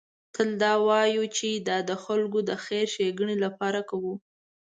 تل 0.33 0.49
دا 0.63 0.73
وایو 0.87 1.23
چې 1.37 1.49
دا 1.67 1.77
د 1.89 1.91
خلکو 2.03 2.39
د 2.49 2.51
خیر 2.63 2.85
ښېګڼې 2.93 3.35
لپاره 3.45 3.79
کوو. 3.89 4.13